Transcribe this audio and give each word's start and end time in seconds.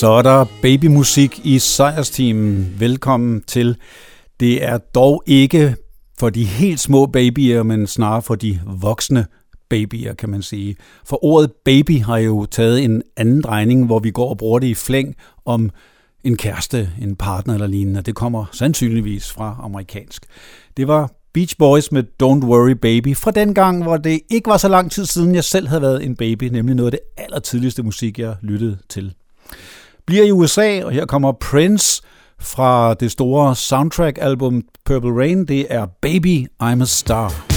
Så 0.00 0.10
er 0.10 0.22
der 0.22 0.46
babymusik 0.62 1.40
i 1.44 1.58
sejrsteamen. 1.58 2.74
Velkommen 2.78 3.42
til. 3.46 3.76
Det 4.40 4.64
er 4.64 4.78
dog 4.78 5.22
ikke 5.26 5.76
for 6.18 6.30
de 6.30 6.44
helt 6.44 6.80
små 6.80 7.06
babyer, 7.06 7.62
men 7.62 7.86
snarere 7.86 8.22
for 8.22 8.34
de 8.34 8.60
voksne 8.66 9.26
babyer, 9.70 10.14
kan 10.14 10.30
man 10.30 10.42
sige. 10.42 10.76
For 11.04 11.24
ordet 11.24 11.52
baby 11.64 12.02
har 12.02 12.18
jo 12.18 12.46
taget 12.46 12.84
en 12.84 13.02
anden 13.16 13.42
drejning, 13.42 13.86
hvor 13.86 13.98
vi 13.98 14.10
går 14.10 14.30
og 14.30 14.38
bruger 14.38 14.58
det 14.58 14.66
i 14.66 14.74
flæng 14.74 15.14
om 15.44 15.70
en 16.24 16.36
kæreste, 16.36 16.90
en 17.02 17.16
partner 17.16 17.54
eller 17.54 17.66
lignende. 17.66 18.02
Det 18.02 18.14
kommer 18.14 18.44
sandsynligvis 18.52 19.32
fra 19.32 19.56
amerikansk. 19.62 20.26
Det 20.76 20.88
var 20.88 21.10
Beach 21.32 21.56
Boys 21.58 21.92
med 21.92 22.04
Don't 22.22 22.46
Worry 22.46 22.76
Baby 22.82 23.16
fra 23.16 23.30
den 23.30 23.54
gang, 23.54 23.82
hvor 23.82 23.96
det 23.96 24.20
ikke 24.30 24.50
var 24.50 24.56
så 24.56 24.68
lang 24.68 24.90
tid 24.90 25.04
siden, 25.04 25.34
jeg 25.34 25.44
selv 25.44 25.68
havde 25.68 25.82
været 25.82 26.04
en 26.04 26.16
baby, 26.16 26.44
nemlig 26.44 26.76
noget 26.76 26.92
af 26.92 26.98
det 26.98 27.24
allertidligste 27.24 27.82
musik, 27.82 28.18
jeg 28.18 28.36
lyttede 28.42 28.78
til 28.88 29.14
bliver 30.06 30.24
i 30.24 30.30
USA, 30.30 30.84
og 30.84 30.92
her 30.92 31.06
kommer 31.06 31.32
Prince 31.32 32.02
fra 32.40 32.94
det 32.94 33.10
store 33.10 33.56
soundtrack-album 33.56 34.62
Purple 34.84 35.12
Rain. 35.18 35.44
Det 35.44 35.66
er 35.70 35.86
Baby, 36.02 36.46
I'm 36.62 36.82
a 36.82 36.84
Star. 36.84 37.55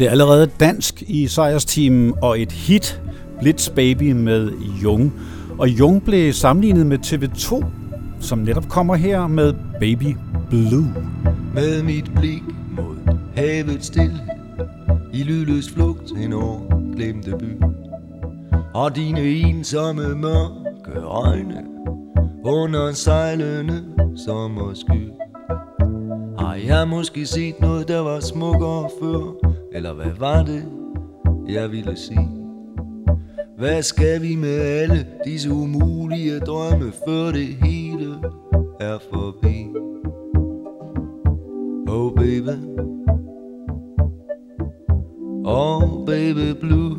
Blev 0.00 0.06
det 0.06 0.12
allerede 0.12 0.50
dansk 0.60 1.02
i 1.06 1.26
sejrsteamen 1.26 2.14
og 2.22 2.40
et 2.40 2.52
hit, 2.52 3.02
Blitz 3.40 3.68
Baby 3.68 4.12
med 4.12 4.50
Jung. 4.82 5.12
Og 5.58 5.68
Jung 5.68 6.04
blev 6.04 6.32
sammenlignet 6.32 6.86
med 6.86 6.98
TV2, 6.98 7.64
som 8.20 8.38
netop 8.38 8.68
kommer 8.68 8.94
her 8.94 9.26
med 9.26 9.54
Baby 9.80 10.16
Blue. 10.50 10.94
Med 11.54 11.82
mit 11.82 12.10
blik 12.14 12.42
mod 12.76 13.18
havet 13.36 13.84
stille, 13.84 14.20
i 15.12 15.22
lydløs 15.22 15.70
flugt 15.70 16.10
en 16.10 16.32
år 16.32 16.92
glemte 16.96 17.30
by. 17.38 17.64
Og 18.74 18.96
dine 18.96 19.20
ensomme 19.20 20.14
mørke 20.14 21.00
øjne 21.00 21.64
under 22.44 22.92
sejlende 22.92 23.84
sommersky. 24.26 25.10
Har 26.38 26.54
jeg 26.54 26.88
måske 26.88 27.26
set 27.26 27.54
noget, 27.60 27.88
der 27.88 28.00
var 28.00 28.20
smukkere 28.20 28.88
før? 29.00 29.49
Eller 29.72 29.92
hvad 29.92 30.12
var 30.18 30.42
det, 30.42 30.64
jeg 31.48 31.70
ville 31.70 31.96
sige? 31.96 32.28
Hvad 33.58 33.82
skal 33.82 34.22
vi 34.22 34.36
med 34.36 34.60
alle 34.60 35.06
disse 35.24 35.52
umulige 35.52 36.40
drømme, 36.40 36.92
før 37.06 37.32
det 37.32 37.46
hele 37.46 38.14
er 38.80 38.98
forbi? 39.12 39.66
Oh 41.88 42.12
baby 42.16 42.80
Oh 45.44 46.06
baby 46.06 46.60
blue 46.60 46.96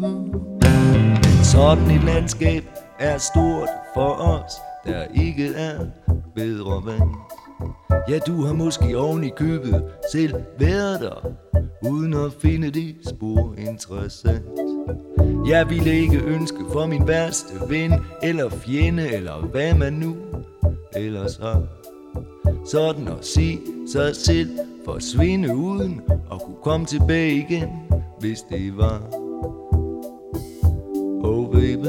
Sådan 1.44 1.92
et 1.92 2.04
landskab 2.04 2.64
er 3.00 3.18
stort 3.18 3.70
for 3.94 4.10
os 4.10 4.52
Der 4.86 5.04
ikke 5.14 5.48
er 5.56 5.86
bedre 6.36 6.86
vand 6.86 7.12
Ja, 8.10 8.20
du 8.20 8.42
har 8.42 8.54
måske 8.54 8.98
oven 8.98 9.24
i 9.24 9.30
købet 9.30 9.84
selv 10.12 10.34
været 10.60 11.02
der 11.02 11.32
Uden 11.90 12.14
at 12.14 12.34
finde 12.34 12.72
det 12.72 12.96
spor 13.10 13.56
interessant. 13.58 14.46
Jeg 15.48 15.70
ville 15.70 15.94
ikke 15.94 16.22
ønske 16.24 16.58
for 16.72 16.86
min 16.86 17.08
værste 17.08 17.54
ven 17.70 17.94
Eller 18.24 18.50
fjende, 18.50 19.08
eller 19.08 19.42
hvad 19.42 19.74
man 19.74 19.94
nu 19.94 20.16
ellers 20.96 21.38
har. 21.38 21.64
Sådan 22.66 23.08
at 23.08 23.26
se 23.26 23.60
sig 23.92 24.16
selv 24.16 24.50
forsvinde 24.86 25.56
uden 25.56 26.02
At 26.32 26.42
kunne 26.42 26.62
komme 26.64 26.86
tilbage 26.86 27.34
igen, 27.36 27.70
hvis 28.20 28.42
det 28.42 28.78
var. 28.78 29.02
Oh 31.24 31.52
baby. 31.52 31.88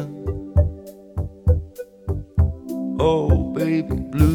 Oh 3.01 3.55
baby 3.55 3.93
blue 4.13 4.32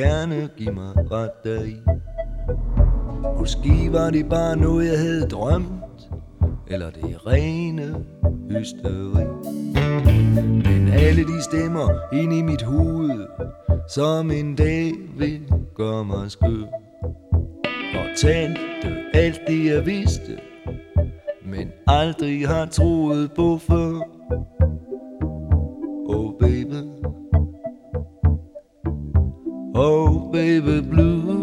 gerne 0.00 0.48
give 0.56 0.72
mig 0.72 0.92
ret 1.10 1.44
deri. 1.44 1.76
Måske 3.38 3.92
var 3.92 4.10
det 4.10 4.28
bare 4.28 4.56
noget, 4.56 4.86
jeg 4.90 4.98
havde 4.98 5.26
drømt, 5.26 6.10
eller 6.66 6.90
det 6.90 7.26
rene 7.26 8.04
hysteri. 8.50 9.24
Men 10.42 10.88
alle 10.88 11.22
de 11.22 11.42
stemmer 11.42 11.88
ind 12.12 12.32
i 12.32 12.42
mit 12.42 12.62
hoved, 12.62 13.26
som 13.88 14.30
en 14.30 14.54
dag 14.54 14.92
vil 15.18 15.40
gøre 15.74 16.04
mig 16.04 16.30
skør. 16.30 16.66
Og 17.94 18.06
talte 18.16 18.60
alt 19.14 19.40
det, 19.48 19.66
jeg 19.66 19.86
vidste, 19.86 20.38
men 21.44 21.68
aldrig 21.86 22.48
har 22.48 22.66
troet 22.66 23.32
på 23.32 23.58
før. 23.58 24.19
Oh 29.82 30.10
baby 30.30 30.82
blue 30.82 31.39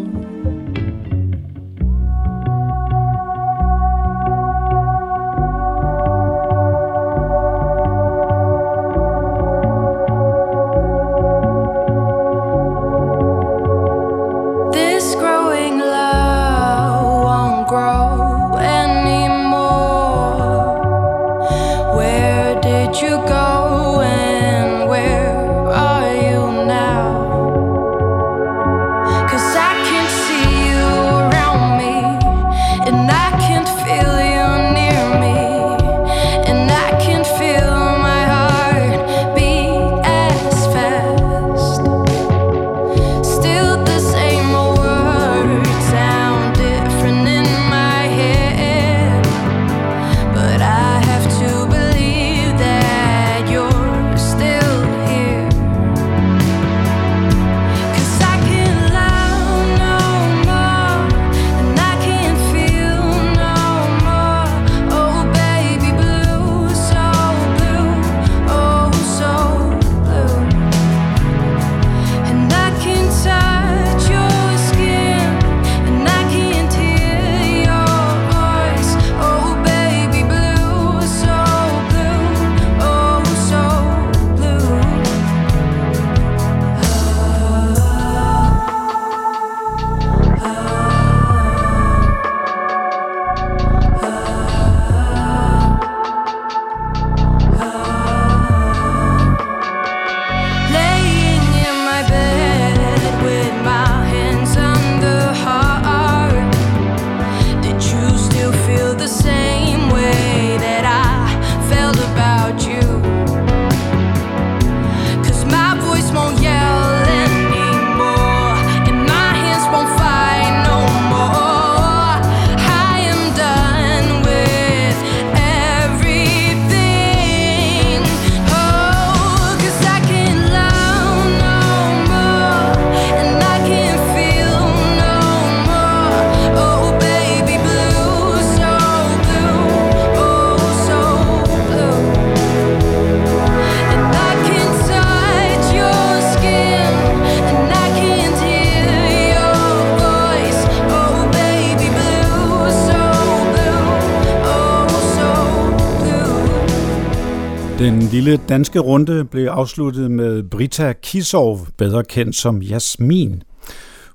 Den 157.79 157.99
lille 157.99 158.37
danske 158.37 158.79
runde 158.79 159.25
blev 159.25 159.45
afsluttet 159.45 160.11
med 160.11 160.43
Brita 160.43 160.93
Kisov, 160.93 161.67
bedre 161.77 162.03
kendt 162.03 162.35
som 162.35 162.61
Jasmin. 162.61 163.43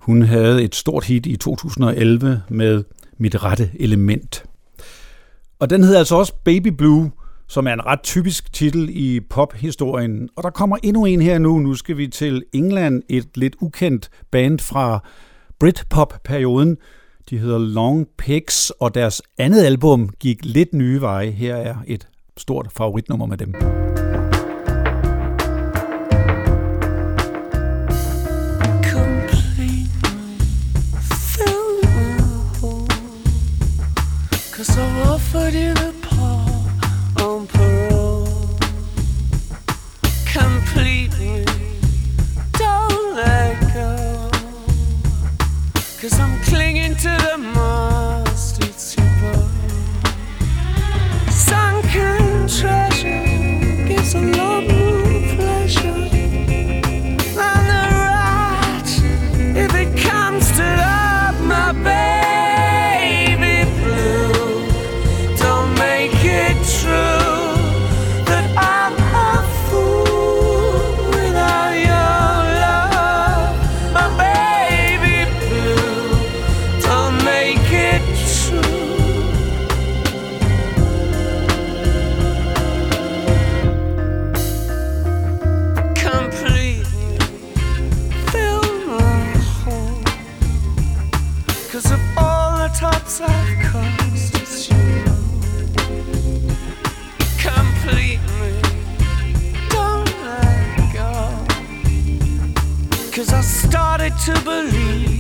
Hun 0.01 0.23
havde 0.23 0.63
et 0.63 0.75
stort 0.75 1.05
hit 1.05 1.27
i 1.27 1.37
2011 1.37 2.43
med 2.49 2.85
Mit 3.19 3.45
rette 3.45 3.71
element. 3.75 4.45
Og 5.59 5.71
den 5.71 5.85
hedder 5.85 5.99
altså 5.99 6.17
også 6.17 6.35
Baby 6.45 6.69
Blue, 6.69 7.11
som 7.49 7.67
er 7.67 7.73
en 7.73 7.87
ret 7.87 8.03
typisk 8.03 8.53
titel 8.53 8.89
i 8.91 9.21
pophistorien. 9.21 10.29
Og 10.37 10.43
der 10.43 10.51
kommer 10.51 10.77
endnu 10.83 11.05
en 11.05 11.23
her 11.23 11.39
nu. 11.39 11.59
Nu 11.59 11.75
skal 11.75 11.97
vi 11.97 12.07
til 12.07 12.45
England, 12.53 13.03
et 13.09 13.29
lidt 13.35 13.57
ukendt 13.61 14.11
band 14.31 14.59
fra 14.59 15.05
Britpop-perioden. 15.61 16.77
De 17.31 17.39
hedder 17.39 17.59
Long 17.59 18.07
Pigs, 18.19 18.71
og 18.71 18.95
deres 18.95 19.23
andet 19.39 19.65
album 19.65 20.09
gik 20.21 20.45
lidt 20.45 20.75
nye 20.75 21.01
veje. 21.01 21.31
Her 21.31 21.57
er 21.57 21.75
et 21.87 22.09
stort 22.37 22.73
favoritnummer 22.73 23.27
med 23.27 23.39
dem. 23.39 23.55
Cause 34.65 34.79
I 34.79 35.03
offered 35.09 35.55
you 35.55 35.75
the 35.75 35.93
paw 36.03 37.25
on 37.27 37.47
parole 37.49 38.29
Completely 40.25 41.45
Don't 42.53 43.17
let 43.17 43.61
go 43.75 44.31
Cause 46.01 46.21
I'm 46.21 46.41
clinging 46.43 46.95
to 46.95 47.09
the 47.09 47.39
mast 47.39 47.92
treasure 52.59 53.23
Gives 53.87 54.15
a 54.15 54.21
lot 54.21 54.72
tops 92.83 93.21
I've 93.21 93.59
crossed, 93.65 94.35
it's 94.43 94.69
you. 94.69 95.05
Completely 97.39 98.57
don't 99.71 100.13
let 100.25 100.93
go. 100.93 101.13
Cause 103.13 103.33
I 103.33 103.41
started 103.41 104.13
to 104.27 104.35
believe 104.41 105.12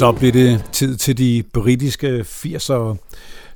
Så 0.00 0.12
blev 0.12 0.32
det 0.32 0.64
tid 0.72 0.96
til 0.96 1.18
de 1.18 1.42
britiske 1.52 2.20
80'ere. 2.20 2.96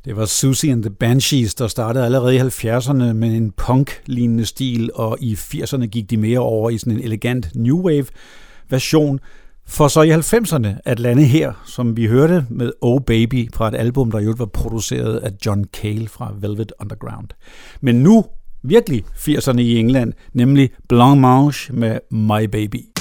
Det 0.04 0.16
var 0.16 0.24
Susie 0.24 0.72
and 0.72 0.82
the 0.82 0.90
Banshees, 0.90 1.54
der 1.54 1.66
startede 1.66 2.04
allerede 2.04 2.36
i 2.36 2.38
70'erne 2.38 3.12
med 3.12 3.28
en 3.28 3.50
punk-lignende 3.50 4.46
stil, 4.46 4.90
og 4.94 5.18
i 5.20 5.34
80'erne 5.34 5.86
gik 5.86 6.10
de 6.10 6.16
mere 6.16 6.38
over 6.38 6.70
i 6.70 6.78
sådan 6.78 6.92
en 6.92 7.04
elegant 7.04 7.50
new 7.54 7.80
wave 7.80 8.06
version, 8.70 9.20
For 9.66 9.88
så 9.88 10.02
i 10.02 10.12
90'erne 10.12 10.68
at 10.84 10.98
lande 10.98 11.24
her, 11.24 11.52
som 11.66 11.96
vi 11.96 12.06
hørte 12.06 12.46
med 12.50 12.72
Oh 12.80 13.00
Baby 13.00 13.48
fra 13.54 13.68
et 13.68 13.74
album, 13.74 14.10
der 14.10 14.20
jo 14.20 14.34
var 14.38 14.46
produceret 14.46 15.16
af 15.16 15.30
John 15.46 15.64
Cale 15.64 16.08
fra 16.08 16.34
Velvet 16.40 16.72
Underground. 16.80 17.28
Men 17.80 17.94
nu 17.94 18.24
virkelig 18.62 19.04
80'erne 19.14 19.60
i 19.60 19.78
England, 19.78 20.12
nemlig 20.32 20.70
Blanc 20.88 21.20
Mange 21.20 21.72
med 21.72 21.98
My 22.10 22.44
Baby. 22.44 22.93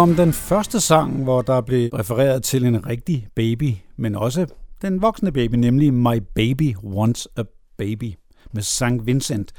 Kom 0.00 0.14
den 0.14 0.32
første 0.32 0.80
sang, 0.80 1.22
hvor 1.22 1.42
der 1.42 1.60
blev 1.60 1.88
refereret 1.88 2.42
til 2.42 2.64
en 2.64 2.86
rigtig 2.86 3.26
baby, 3.36 3.74
men 3.96 4.14
også 4.14 4.46
den 4.82 5.02
voksne 5.02 5.32
baby, 5.32 5.54
nemlig 5.54 5.94
My 5.94 6.22
Baby 6.34 6.76
Wants 6.84 7.28
a 7.36 7.42
Baby 7.78 8.14
med 8.52 8.62
St. 8.62 9.06
Vincent, 9.06 9.52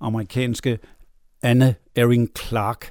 amerikanske 0.00 0.78
Anne 1.42 1.74
Erin 1.96 2.28
Clark, 2.38 2.90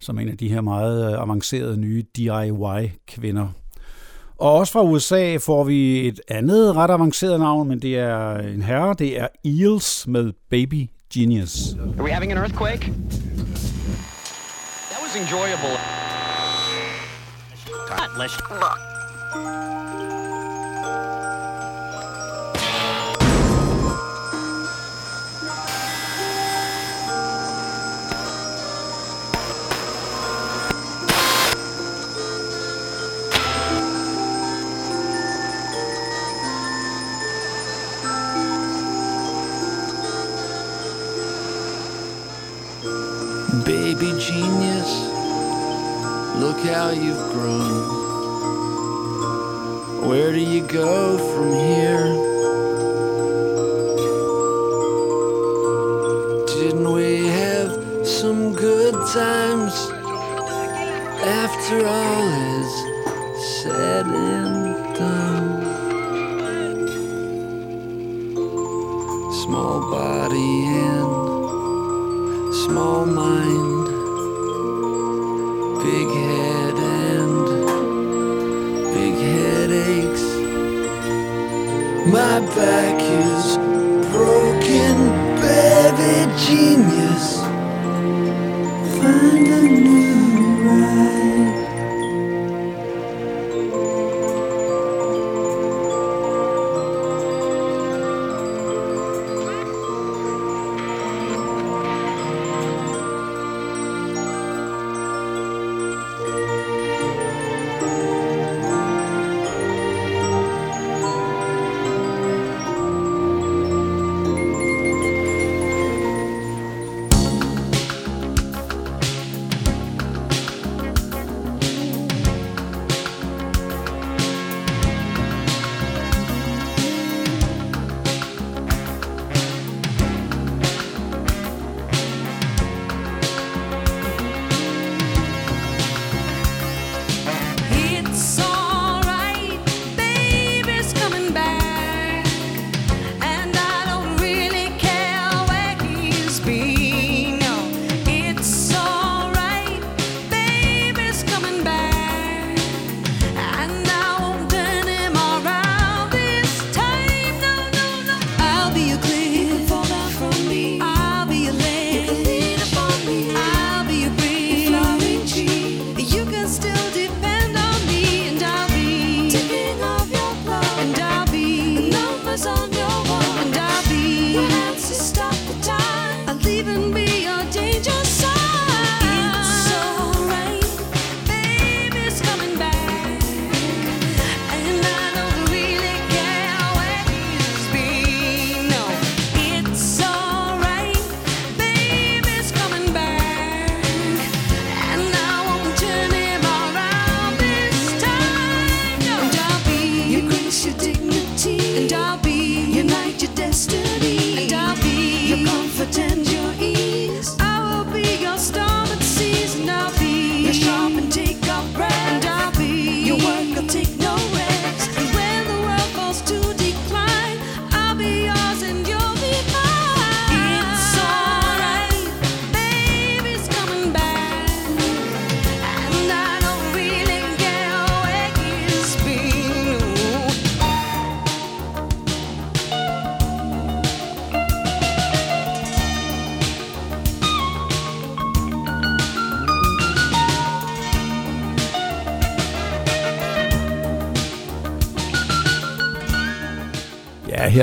som 0.00 0.18
er 0.18 0.22
en 0.22 0.28
af 0.28 0.36
de 0.36 0.48
her 0.48 0.60
meget 0.60 1.12
øh, 1.12 1.22
avancerede 1.22 1.76
nye 1.76 2.04
DIY-kvinder. 2.16 3.48
Og 4.38 4.52
også 4.52 4.72
fra 4.72 4.82
USA 4.82 5.36
får 5.36 5.64
vi 5.64 6.08
et 6.08 6.20
andet 6.28 6.76
ret 6.76 6.90
avanceret 6.90 7.40
navn, 7.40 7.68
men 7.68 7.82
det 7.82 7.98
er 7.98 8.38
en 8.38 8.62
herre, 8.62 8.94
det 8.98 9.20
er 9.20 9.28
Eels 9.44 10.06
med 10.06 10.32
Baby 10.50 10.90
Genius. 11.14 11.74
Are 11.98 12.04
we 12.04 12.10
having 12.10 12.32
an 12.32 12.38
earthquake? 12.38 12.92
That 14.90 15.00
was 15.02 15.16
enjoyable. 15.16 15.78
Let's 17.90 18.36
Baby 19.32 19.87
look 46.38 46.60
how 46.60 46.90
you've 46.90 47.32
grown. 47.32 47.98
Where 50.08 50.32
do 50.32 50.40
you 50.40 50.62
go 50.62 51.18
from 51.34 51.52
here? 51.52 52.27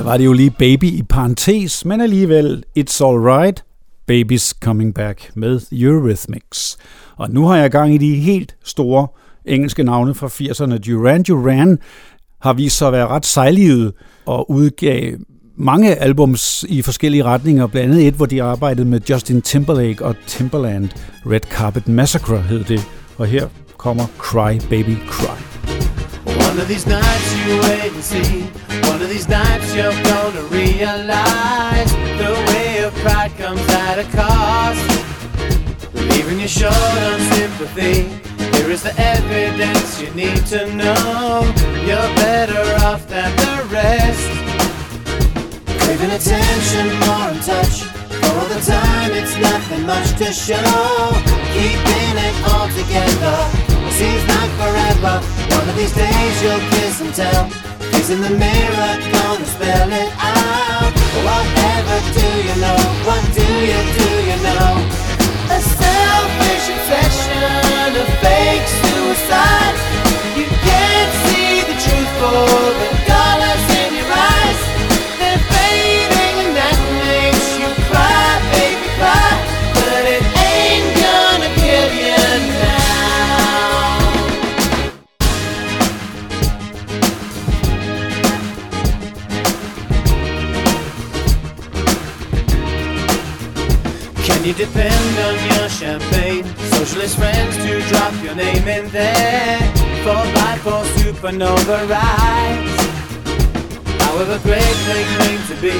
Var 0.06 0.18
det 0.18 0.26
jo 0.26 0.34
lige 0.34 0.52
Baby 0.52 0.84
i 0.84 1.04
parentes, 1.10 1.86
men 1.86 2.02
alligevel 2.02 2.64
It's 2.80 3.04
Alright, 3.04 3.64
Baby's 4.12 4.52
Coming 4.62 4.94
Back 4.94 5.32
med 5.36 5.60
Eurythmics. 5.72 6.78
Og 7.18 7.32
nu 7.32 7.46
har 7.46 7.58
jeg 7.58 7.72
gang 7.72 7.94
i 7.94 7.98
de 7.98 8.16
helt 8.16 8.56
store 8.64 9.08
engelske 9.46 9.84
navne 9.84 10.16
fra 10.16 10.28
80'erne. 10.28 10.78
Duran 10.78 11.24
Duran 11.24 11.80
har 12.42 12.54
vist 12.54 12.78
sig 12.78 12.88
at 12.88 12.94
være 12.94 13.08
ret 13.08 13.26
sejlivet 13.26 13.94
og 14.26 14.52
udgav 14.52 15.14
mange 15.58 15.96
albums 15.96 16.66
i 16.70 16.82
forskellige 16.82 17.24
retninger, 17.24 17.68
blandt 17.68 17.94
andet 17.94 18.08
et, 18.08 18.14
hvor 18.14 18.26
de 18.26 18.44
arbejdede 18.44 18.88
med 18.88 19.02
Justin 19.10 19.42
Timberlake 19.42 20.06
og 20.06 20.16
Timberland. 20.28 20.90
Red 21.26 21.40
Carpet 21.40 21.88
Massacre 21.88 22.42
hed 22.42 22.64
det, 22.64 22.82
og 23.18 23.26
her 23.26 23.48
kommer 23.78 24.04
Cry 24.18 24.60
Baby 24.70 24.98
Cry. 25.08 25.45
One 26.56 26.62
of 26.62 26.70
these 26.70 26.88
nights 26.88 27.36
you 27.46 27.60
wait 27.64 27.92
and 27.92 28.02
see. 28.02 28.44
One 28.88 29.02
of 29.02 29.10
these 29.10 29.28
nights 29.28 29.76
you're 29.76 29.92
gonna 30.04 30.42
realize 30.44 31.92
the 31.92 32.32
way 32.48 32.82
of 32.82 32.94
pride 33.04 33.36
comes 33.38 33.60
at 33.68 34.00
a 34.00 34.06
cost. 34.16 34.80
Leaving 35.94 36.40
you 36.40 36.48
short 36.48 36.74
on 36.74 37.20
sympathy. 37.36 38.08
Here 38.56 38.72
is 38.72 38.84
the 38.84 38.96
evidence 38.98 40.00
you 40.00 40.10
need 40.12 40.46
to 40.46 40.74
know. 40.74 41.44
You're 41.84 42.16
better 42.24 42.64
off 42.86 43.06
than 43.10 43.36
the 43.36 43.68
rest. 43.70 44.26
Craving 45.84 46.12
attention, 46.12 46.86
more 47.04 47.32
in 47.32 47.40
touch. 47.44 47.84
For 47.84 48.32
all 48.32 48.48
the 48.48 48.62
time, 48.62 49.12
it's 49.12 49.36
nothing 49.36 49.86
much 49.86 50.08
to 50.20 50.32
show. 50.32 51.12
Keeping 51.52 52.16
it 52.16 52.36
all 52.48 52.70
together 52.70 53.65
seems 53.96 54.28
like 54.28 54.52
forever. 54.60 55.16
One 55.56 55.68
of 55.72 55.76
these 55.80 55.96
days 55.96 56.36
you'll 56.44 56.66
kiss 56.76 57.00
and 57.00 57.14
tell. 57.16 57.48
Face 57.92 58.10
in 58.10 58.20
the 58.22 58.30
mirror, 58.30 58.92
gonna 59.16 59.48
spell 59.56 59.90
it 60.04 60.12
out. 60.20 60.92
Whatever 61.24 61.98
do 62.20 62.28
you 62.48 62.56
know? 62.60 62.80
What 63.08 63.24
do 63.40 63.48
you 63.72 63.80
do 64.00 64.10
you 64.30 64.38
know? 64.48 64.72
A 65.48 65.60
selfish 65.80 66.66
obsession, 66.76 67.90
a 68.04 68.06
fake 68.20 68.68
suicide. 68.84 69.76
You 70.36 70.46
can't 70.68 71.12
see 71.26 71.64
the 71.70 71.76
truth 71.86 72.12
for 72.20 72.48
the 72.82 72.90
dollars 73.08 73.75
you 94.46 94.54
depend 94.54 95.18
on 95.26 95.34
your 95.58 95.70
champagne? 95.70 96.46
Socialist 96.78 97.18
friends 97.18 97.58
to 97.58 97.82
drop 97.90 98.14
your 98.24 98.36
name 98.36 98.68
in 98.68 98.88
there. 98.92 99.58
4x4 100.06 100.86
supernova 100.98 101.90
rise. 101.90 102.78
However 104.06 104.38
great 104.46 104.78
they 104.86 105.04
claim 105.18 105.42
to 105.50 105.56
be, 105.66 105.74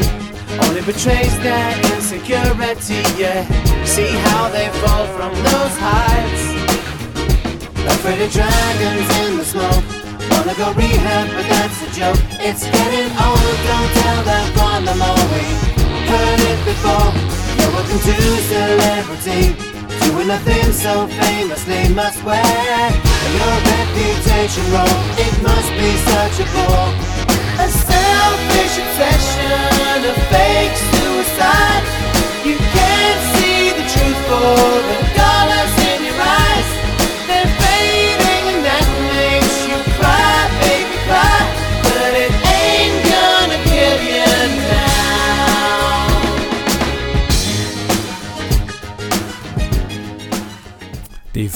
only 0.66 0.82
betrays 0.82 1.38
their 1.46 1.78
insecurity, 1.94 3.06
yeah. 3.22 3.46
See 3.86 4.10
how 4.30 4.50
they 4.50 4.68
fall 4.82 5.06
from 5.14 5.32
those 5.46 5.76
heights. 5.78 6.46
Afraid 7.94 8.22
of 8.26 8.32
dragons 8.34 9.10
in 9.22 9.38
the 9.38 9.46
smoke. 9.46 9.86
Wanna 10.32 10.56
go 10.58 10.74
rehab, 10.74 11.28
but 11.36 11.46
that's 11.54 11.80
a 11.86 11.90
joke. 11.94 12.20
It's 12.42 12.64
getting 12.66 13.12
old, 13.14 13.58
don't 13.70 13.92
tell 14.02 14.22
that 14.26 14.48
one 14.58 14.86
more 14.98 15.24
we 15.30 15.44
heard 16.10 16.40
it 16.40 16.66
before. 16.66 17.35
You're 17.66 17.74
welcome 17.74 17.98
to 17.98 18.14
celebrity. 18.46 19.58
Doing 20.06 20.28
nothing 20.28 20.72
so 20.72 21.08
famously 21.08 21.90
must 21.96 22.24
wear 22.24 22.38
your 22.38 23.56
reputation 23.74 24.66
role. 24.70 25.02
It 25.18 25.34
must 25.42 25.70
be 25.74 25.90
such 26.06 26.46
a 26.46 26.48
bore. 26.54 26.94
A 27.58 27.68
selfish 27.68 28.78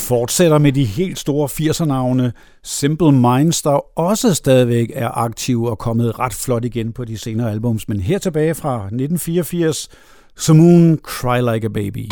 fortsætter 0.09 0.57
med 0.57 0.71
de 0.71 0.85
helt 0.85 1.19
store 1.19 1.49
80'er-navne. 1.51 2.31
Simple 2.63 3.11
Minds, 3.11 3.61
der 3.61 3.99
også 3.99 4.33
stadigvæk 4.33 4.91
er 4.95 5.17
aktive 5.17 5.69
og 5.69 5.77
kommet 5.77 6.19
ret 6.19 6.33
flot 6.33 6.65
igen 6.65 6.93
på 6.93 7.05
de 7.05 7.17
senere 7.17 7.51
albums. 7.51 7.87
Men 7.87 7.99
her 7.99 8.17
tilbage 8.17 8.55
fra 8.55 8.75
1984, 8.75 9.89
Simone 10.37 10.97
Cry 10.97 11.53
Like 11.53 11.65
a 11.65 11.69
Baby. 11.69 12.09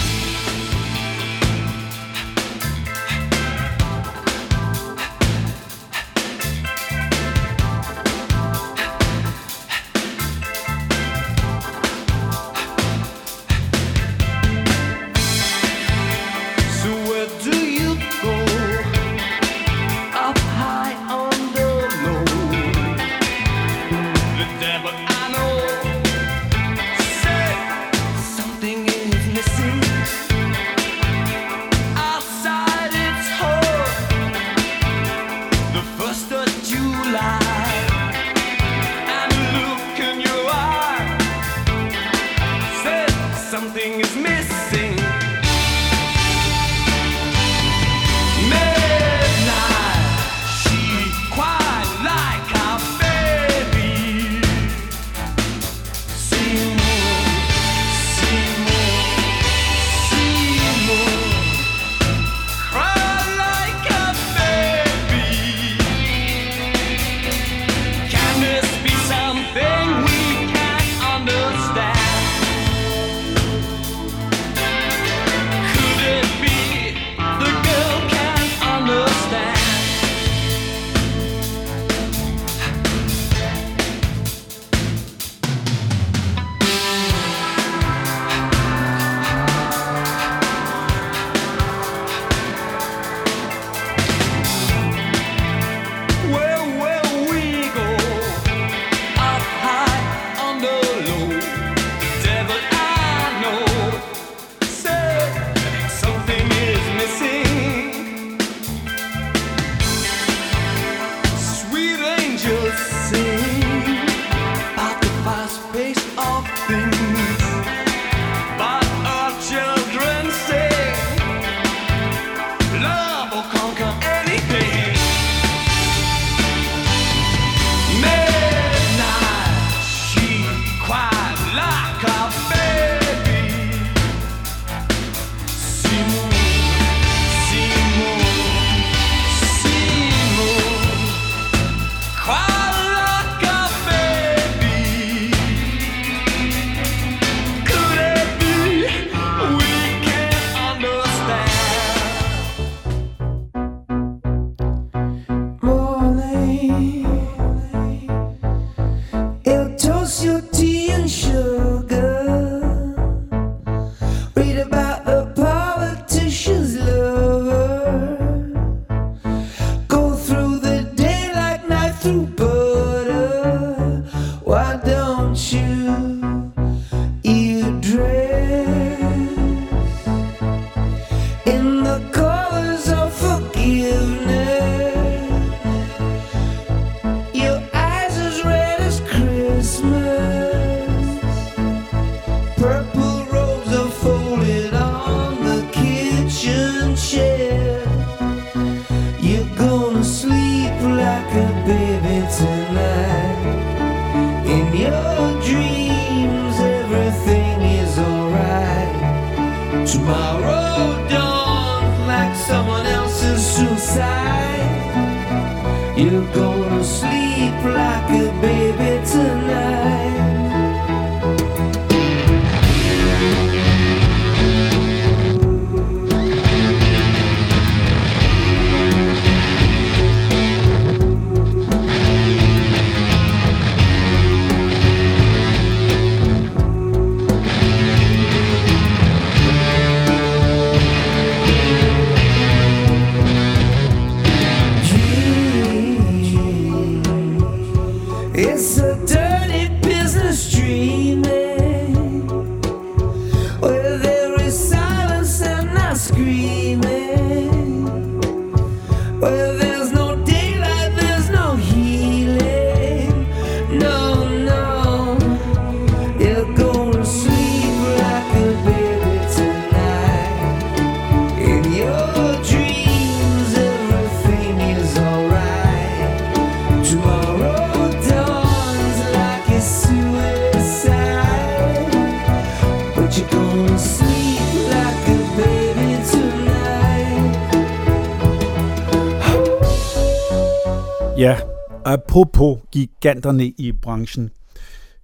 Apropos 292.18 292.58
giganterne 292.72 293.46
i 293.46 293.72
branchen. 293.82 294.30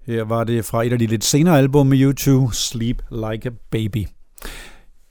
Her 0.05 0.23
var 0.23 0.43
det 0.43 0.65
fra 0.65 0.85
et 0.85 0.93
af 0.93 0.99
de 0.99 1.07
lidt 1.07 1.23
senere 1.23 1.57
album 1.57 1.87
med 1.87 1.97
U2, 1.97 2.53
Sleep 2.53 3.03
Like 3.11 3.49
a 3.49 3.51
Baby. 3.71 4.07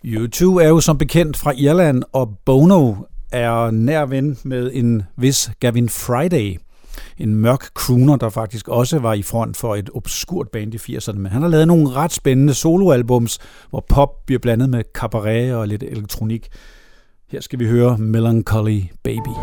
U2 0.05 0.45
er 0.45 0.69
jo 0.69 0.81
som 0.81 0.99
bekendt 0.99 1.37
fra 1.37 1.53
Irland, 1.57 2.03
og 2.13 2.39
Bono 2.45 2.95
er 3.33 3.71
nær 3.71 4.05
ven 4.05 4.39
med 4.43 4.71
en 4.75 5.03
vis 5.17 5.51
Gavin 5.61 5.89
Friday. 5.89 6.57
En 7.19 7.35
mørk 7.35 7.65
crooner, 7.75 8.17
der 8.17 8.29
faktisk 8.29 8.69
også 8.69 8.99
var 8.99 9.15
i 9.15 9.23
front 9.23 9.57
for 9.57 9.77
et 9.77 9.91
obskurt 9.95 10.49
band 10.49 10.75
i 10.75 10.97
80'erne. 10.97 11.19
Men 11.19 11.33
han 11.33 11.43
har 11.43 11.49
lavet 11.49 11.69
nogle 11.69 11.91
ret 11.91 12.13
spændende 12.13 12.55
soloalbums, 12.55 13.39
hvor 13.71 13.85
pop 13.89 14.27
bliver 14.27 14.39
blandet 14.39 14.71
med 14.71 14.83
cabaret 14.95 15.55
og 15.55 15.69
lidt 15.69 15.83
elektronik. 15.83 16.49
Her 17.29 17.41
skal 17.41 17.59
vi 17.59 17.67
høre 17.67 17.99
Melancholy 17.99 18.81
Baby. 19.03 19.37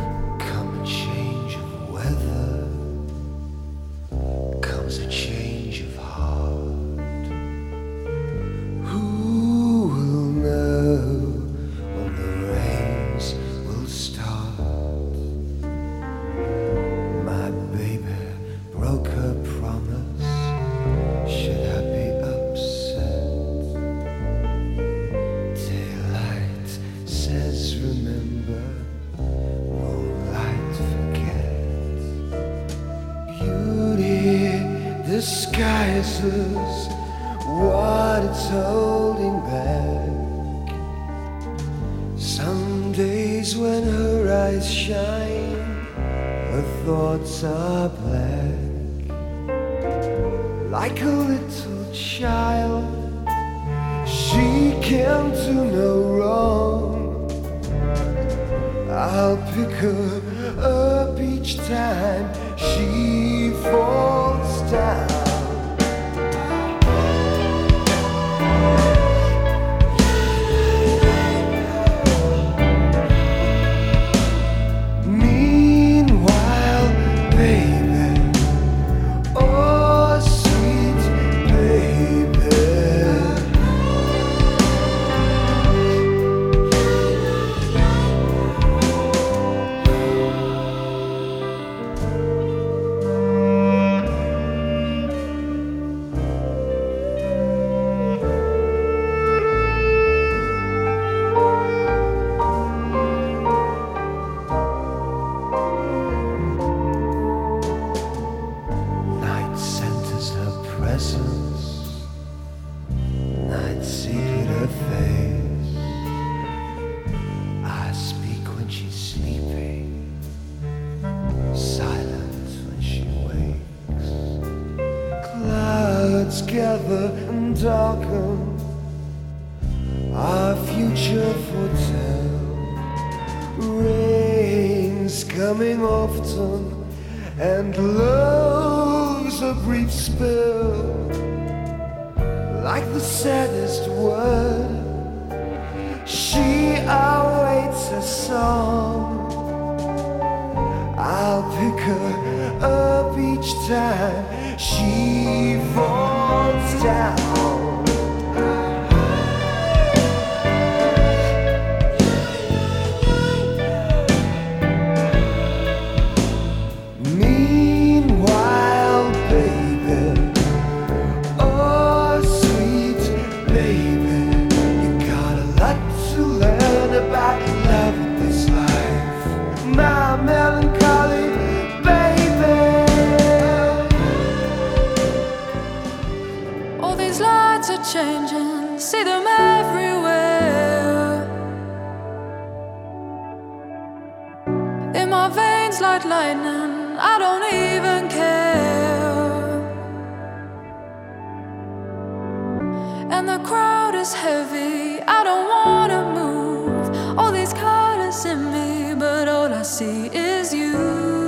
And 203.12 203.28
the 203.28 203.40
crowd 203.40 203.96
is 203.96 204.14
heavy, 204.14 205.02
I 205.02 205.24
don't 205.24 205.48
wanna 205.56 206.02
move. 206.20 207.18
All 207.18 207.32
these 207.32 207.54
colors 207.54 208.26
in 208.26 208.40
me, 208.54 208.94
but 208.94 209.28
all 209.28 209.52
I 209.52 209.64
see 209.64 210.08
is 210.14 210.54
you 210.54 211.20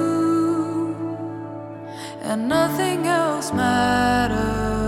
and 2.31 2.47
nothing 2.47 3.07
else 3.07 3.51
matters. 3.51 4.80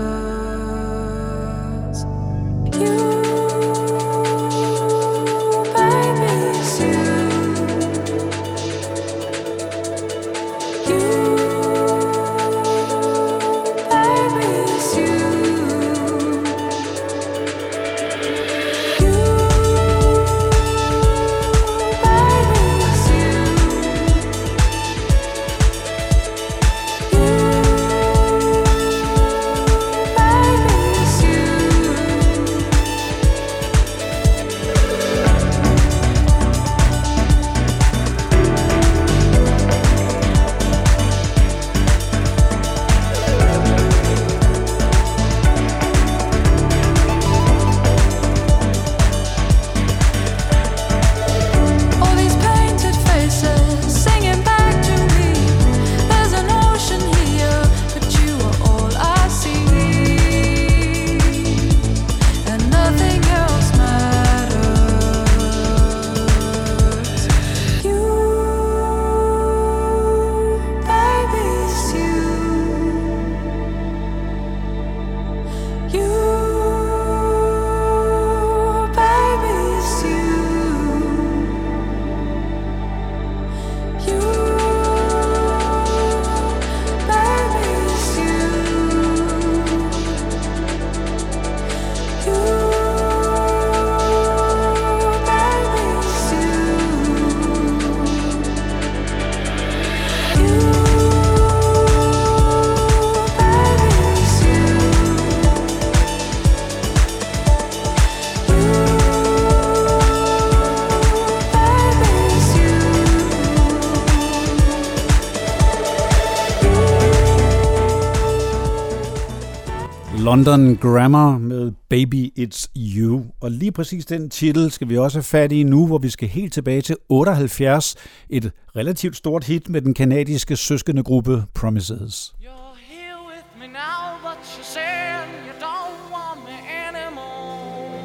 London 120.34 120.76
Grammar 120.76 121.38
med 121.38 121.72
Baby 121.88 122.32
It's 122.38 122.66
You. 122.76 123.24
Og 123.40 123.50
lige 123.50 123.72
præcis 123.72 124.06
den 124.06 124.30
titel 124.30 124.70
skal 124.70 124.88
vi 124.88 124.98
også 124.98 125.18
have 125.18 125.22
fat 125.22 125.52
i 125.52 125.62
nu, 125.62 125.86
hvor 125.86 125.98
vi 125.98 126.10
skal 126.10 126.28
helt 126.28 126.52
tilbage 126.52 126.82
til 126.82 126.96
78. 127.08 127.96
Et 128.30 128.52
relativt 128.76 129.16
stort 129.16 129.44
hit 129.44 129.68
med 129.68 129.80
den 129.82 129.94
kanadiske 129.94 130.56
søskende 130.56 131.02
gruppe 131.02 131.44
Promises. 131.54 132.34
You're 132.40 132.76
here 132.94 133.18
with 133.30 133.46
me 133.60 133.66
now, 133.66 134.04
but 134.22 134.38
you 134.56 134.64
said 134.74 135.24
you 135.46 135.54
don't 135.68 136.02
want 136.14 136.38
me 136.48 136.56
anymore. 136.86 137.98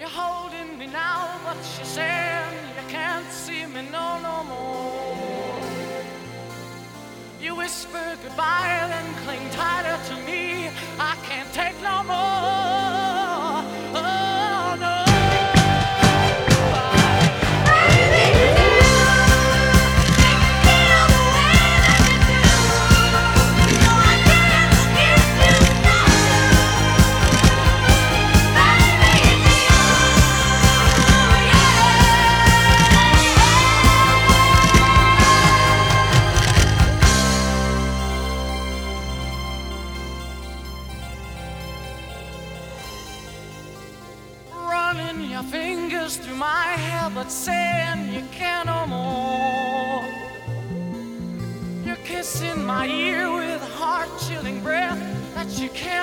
You're 0.00 0.16
holding 0.22 0.78
me 0.78 0.86
now, 0.86 1.22
but 1.46 1.60
you 1.78 1.86
said 1.96 2.44
you 2.78 2.84
can't 2.96 3.30
see 3.44 3.62
me 3.74 3.82
no, 3.96 4.08
more. 4.52 5.00
You 7.44 7.56
whisper 7.56 8.06
goodbye, 8.22 8.90
and 8.98 9.19
to 10.08 10.16
me. 10.16 10.70
I 10.98 11.16
can't 11.22 11.52
take 11.52 11.80
no 11.82 12.02
more. 12.04 12.39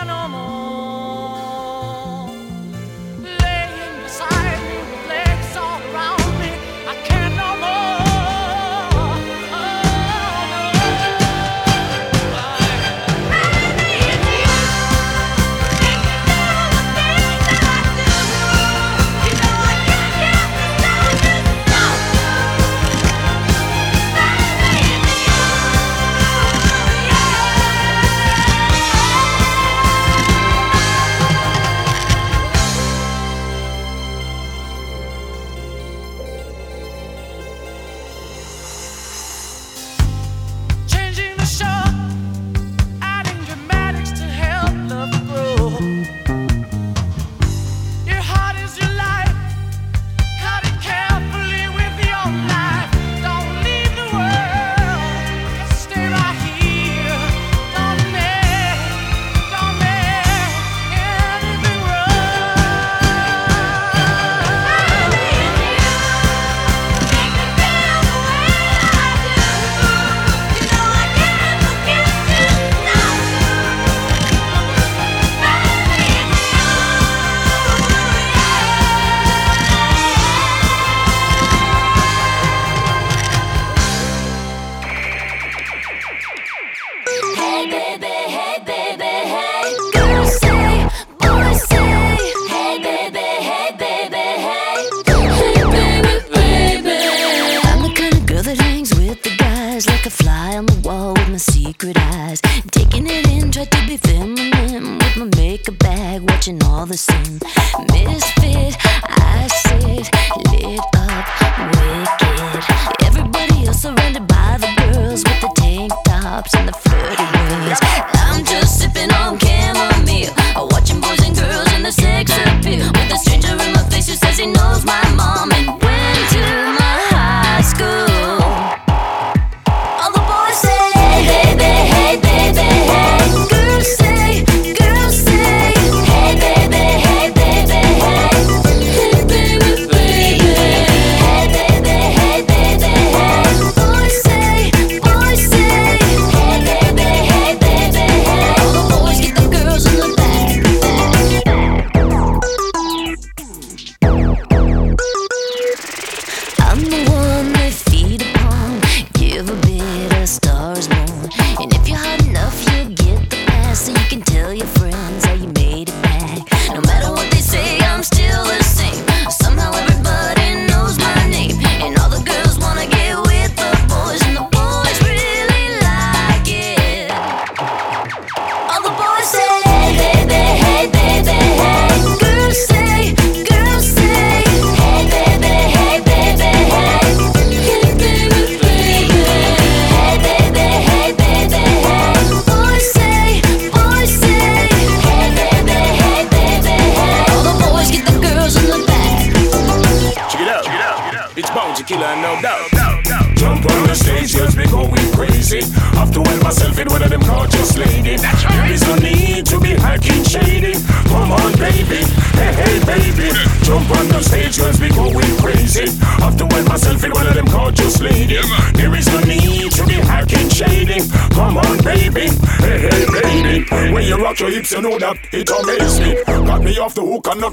no 0.05 0.27
more. 0.27 0.86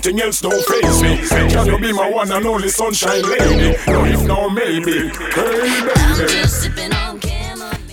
Nothing 0.04 0.20
else 0.20 0.40
don't 0.42 0.64
face 0.72 1.02
me. 1.02 1.16
Can 1.48 1.66
you 1.66 1.78
be 1.78 1.92
my 1.92 2.10
one 2.10 2.32
and 2.32 2.46
only 2.46 2.68
sunshine 2.68 3.22
lady? 3.22 3.76
No, 3.86 4.04
if 4.04 4.26
no, 4.26 4.48
maybe. 4.48 5.10
Hey, 5.34 5.80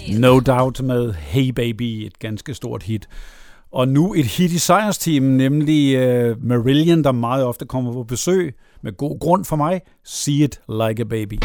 baby. 0.05 0.19
No 0.19 0.39
Doubt 0.39 0.83
med 0.83 1.13
Hey 1.13 1.49
Baby, 1.49 2.05
et 2.05 2.19
ganske 2.19 2.53
stort 2.53 2.83
hit. 2.83 3.07
Og 3.71 3.87
nu 3.87 4.13
et 4.13 4.25
hit 4.25 4.51
i 4.51 4.59
sejrsteamen, 4.59 5.37
nemlig 5.37 5.97
uh, 5.97 6.43
Marillion, 6.43 7.03
der 7.03 7.11
meget 7.11 7.45
ofte 7.45 7.65
kommer 7.65 7.93
på 7.93 8.03
besøg, 8.03 8.53
med 8.83 8.97
god 8.97 9.19
grund 9.19 9.45
for 9.45 9.55
mig, 9.55 9.81
See 10.05 10.43
It 10.43 10.59
Like 10.69 11.01
a 11.01 11.05
Baby. 11.05 11.39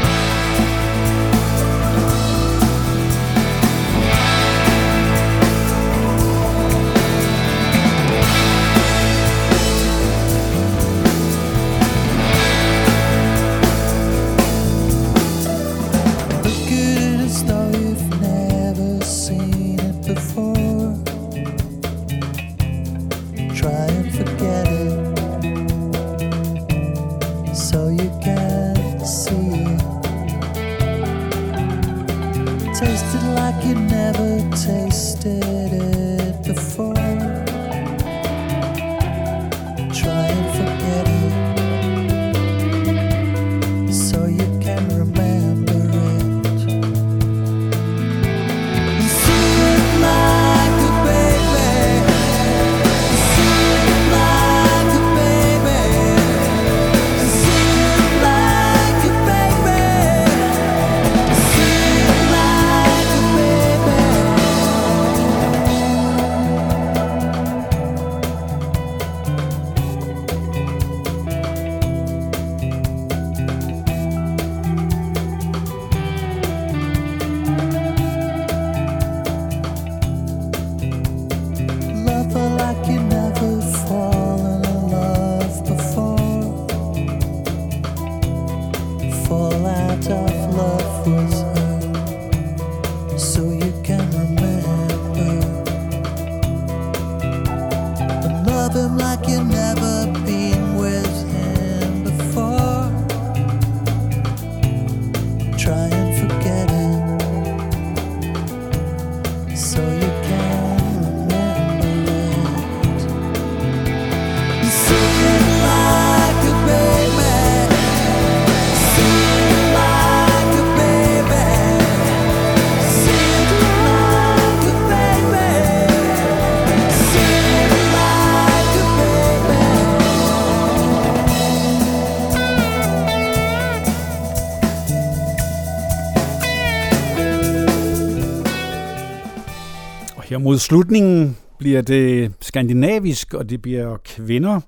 Mod 140.47 140.59
slutningen 140.59 141.37
bliver 141.59 141.83
det 141.83 142.33
skandinavisk, 142.41 143.35
og 143.35 143.51
det 143.51 143.63
bliver 143.63 143.97
kvinder. 143.97 144.61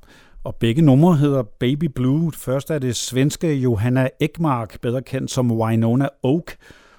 Og 0.45 0.55
begge 0.55 0.83
numre 0.83 1.17
hedder 1.17 1.43
Baby 1.43 1.85
Blue. 1.85 2.33
Først 2.33 2.71
er 2.71 2.79
det 2.79 2.97
svenske 2.97 3.55
Johanna 3.55 4.09
Ekmark, 4.21 4.81
bedre 4.81 5.03
kendt 5.03 5.31
som 5.31 5.53
Winona 5.53 6.09
Oak. 6.23 6.53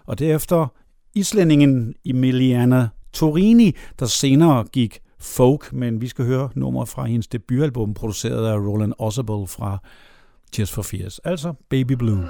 Og 0.06 0.20
derefter 0.20 0.68
islændingen 1.16 1.96
Emiliana 2.06 2.88
Torini, 3.14 3.76
der 4.00 4.06
senere 4.06 4.64
gik 4.64 5.00
folk, 5.20 5.74
men 5.74 6.02
vi 6.02 6.08
skal 6.08 6.26
høre 6.26 6.50
nummer 6.56 6.86
fra 6.86 7.06
hendes 7.06 7.28
debutalbum, 7.28 7.94
produceret 7.94 8.48
af 8.48 8.58
Roland 8.58 8.94
Ossable 8.98 9.48
fra 9.48 9.78
Tears 10.52 10.72
for 10.72 10.82
Fears. 10.82 11.20
Altså 11.20 11.54
Baby 11.70 11.94
Blue. 11.94 12.24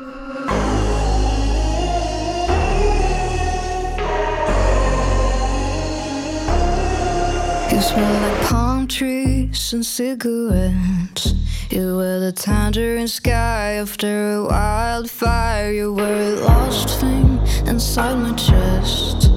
You 7.80 7.86
smell 7.86 8.22
like 8.22 8.48
palm 8.50 8.88
trees 8.88 9.72
and 9.72 9.86
cigarettes. 9.86 11.34
You 11.70 11.96
were 11.96 12.20
the 12.20 12.34
tangerine 12.34 13.08
sky 13.08 13.80
after 13.80 14.34
a 14.34 14.44
wildfire. 14.44 15.72
You 15.72 15.94
were 15.94 16.04
a 16.04 16.32
lost 16.42 17.00
thing 17.00 17.40
inside 17.68 18.16
my 18.16 18.34
chest. 18.36 19.32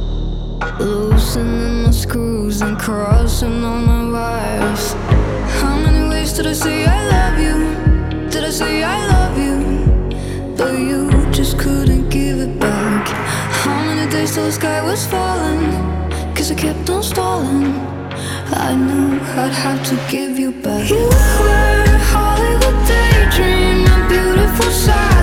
Loosening 0.80 1.84
my 1.84 1.93
screws 1.93 2.62
and 2.62 2.76
crossing 2.80 3.62
all 3.62 3.78
my 3.78 4.11
wires. 4.11 4.95
How 5.61 5.78
many 5.78 6.09
ways 6.09 6.32
did 6.32 6.49
I 6.49 6.53
say 6.53 6.84
I 6.84 7.01
love 7.14 7.38
you? 7.38 8.28
Did 8.28 8.43
I 8.43 8.51
say 8.51 8.82
I 8.82 9.07
love 9.07 9.38
you? 9.38 10.57
But 10.57 10.80
you 10.80 11.30
just 11.30 11.61
couldn't 11.61 12.09
give 12.09 12.40
it 12.40 12.59
back. 12.59 13.07
How 13.62 13.80
many 13.84 14.11
days 14.11 14.34
till 14.34 14.47
the 14.47 14.51
sky 14.51 14.82
was 14.82 15.07
falling? 15.07 15.70
Cause 16.34 16.51
I 16.51 16.57
kept 16.57 16.90
on 16.90 17.05
stalling. 17.05 18.01
I 18.55 18.74
knew 18.74 19.18
I'd 19.42 19.53
have 19.53 19.82
to 19.88 19.96
give 20.11 20.38
you 20.38 20.53
back. 20.53 20.88
You 20.90 20.96
were 20.96 21.84
a 21.84 21.98
Hollywood 22.12 22.78
daydream, 22.86 23.86
a 23.86 24.09
beautiful 24.09 24.70
sad 24.70 25.21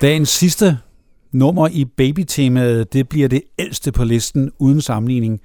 Dagens 0.00 0.28
sidste 0.28 0.78
nummer 1.32 1.68
i 1.68 1.84
babytemaet, 1.84 2.92
det 2.92 3.08
bliver 3.08 3.28
det 3.28 3.42
ældste 3.58 3.92
på 3.92 4.04
listen 4.04 4.50
uden 4.58 4.80
sammenligning. 4.80 5.40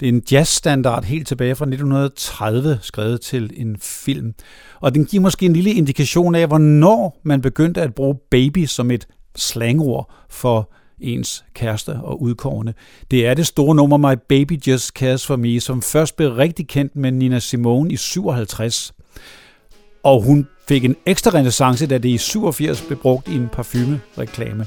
Det 0.00 0.08
er 0.08 0.12
en 0.12 0.22
jazzstandard 0.32 1.04
helt 1.04 1.28
tilbage 1.28 1.54
fra 1.54 1.64
1930, 1.64 2.78
skrevet 2.82 3.20
til 3.20 3.52
en 3.56 3.76
film. 3.80 4.34
Og 4.80 4.94
den 4.94 5.04
giver 5.04 5.20
måske 5.20 5.46
en 5.46 5.52
lille 5.52 5.70
indikation 5.70 6.34
af, 6.34 6.46
hvornår 6.46 7.20
man 7.22 7.40
begyndte 7.40 7.82
at 7.82 7.94
bruge 7.94 8.16
baby 8.30 8.66
som 8.66 8.90
et 8.90 9.06
slangord 9.36 10.12
for 10.30 10.72
ens 11.00 11.44
kæreste 11.54 11.90
og 11.90 12.22
udkårende. 12.22 12.74
Det 13.10 13.26
er 13.26 13.34
det 13.34 13.46
store 13.46 13.74
nummer 13.74 13.96
My 13.96 14.18
Baby 14.28 14.66
Just 14.66 14.88
Cares 14.88 15.26
For 15.26 15.36
Me, 15.36 15.60
som 15.60 15.82
først 15.82 16.16
blev 16.16 16.32
rigtig 16.32 16.68
kendt 16.68 16.96
med 16.96 17.12
Nina 17.12 17.38
Simone 17.38 17.92
i 17.92 17.96
57. 17.96 18.93
Og 20.04 20.22
hun 20.22 20.48
fik 20.68 20.84
en 20.84 20.96
ekstra 21.06 21.30
renaissance, 21.30 21.86
da 21.86 21.98
det 21.98 22.08
i 22.08 22.18
87 22.18 22.82
blev 22.82 22.98
brugt 22.98 23.28
i 23.28 23.34
en 23.34 23.48
parfumereklame. 23.52 24.66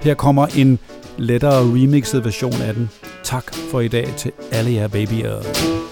Her 0.00 0.14
kommer 0.14 0.46
en 0.46 0.78
lettere 1.18 1.60
remixet 1.60 2.24
version 2.24 2.62
af 2.62 2.74
den. 2.74 2.90
Tak 3.24 3.54
for 3.54 3.80
i 3.80 3.88
dag 3.88 4.08
til 4.16 4.32
alle 4.52 4.72
jer 4.72 4.88
babyer. 4.88 5.87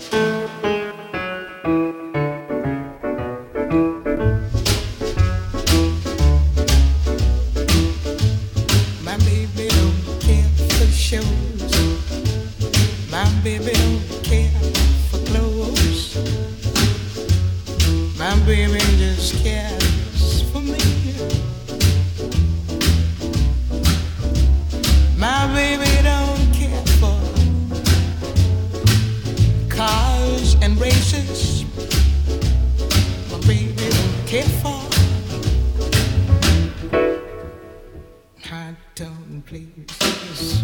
Please. 39.47 40.63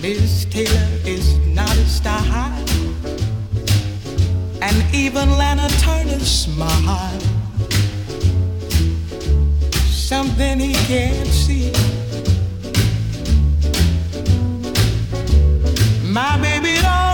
Liz 0.00 0.44
Taylor 0.46 0.88
is 1.04 1.36
not 1.48 1.76
a 1.76 1.86
star 1.86 2.20
high, 2.20 2.64
and 4.62 4.94
even 4.94 5.30
Lana 5.36 5.68
Turner's 5.80 6.30
smile. 6.30 7.20
Something 9.90 10.60
he 10.60 10.74
can't 10.86 11.26
see. 11.26 11.72
My 16.04 16.38
baby 16.40 16.80
don't 16.80 17.13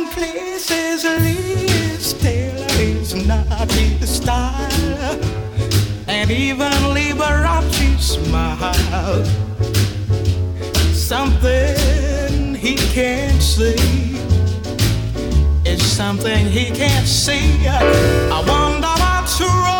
tone 0.00 0.12
places. 0.12 1.04
Liz 1.04 2.12
Taylor 2.14 2.66
is 2.78 3.14
not 3.26 3.70
his 3.72 4.16
style, 4.16 5.20
and 6.08 6.30
even 6.30 6.72
Liberace 6.94 8.00
smile. 8.00 9.24
Something 10.94 12.54
he 12.54 12.76
can't 12.76 13.42
see 13.42 14.16
is 15.64 15.82
something 15.82 16.46
he 16.46 16.70
can't 16.70 17.06
see. 17.06 17.66
I 17.66 18.42
wonder 18.46 18.88
what's 18.88 19.40
wrong 19.40 19.79